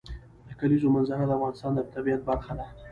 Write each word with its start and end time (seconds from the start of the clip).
د 0.47 0.49
کلیزو 0.59 0.93
منظره 0.95 1.23
د 1.27 1.31
افغانستان 1.37 1.71
د 1.75 1.79
طبیعت 1.93 2.21
برخه 2.29 2.53
ده. 2.59 2.65